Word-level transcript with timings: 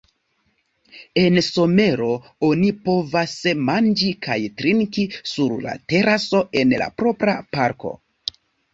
En 1.23 1.37
somero 1.47 2.07
oni 2.47 2.71
povas 2.89 3.37
manĝi 3.69 4.11
kaj 4.31 4.39
trinki 4.63 5.07
sur 5.35 5.57
la 5.69 5.79
teraso 5.95 6.45
en 6.65 6.79
la 6.85 6.93
propra 7.05 7.41
parko. 7.57 7.99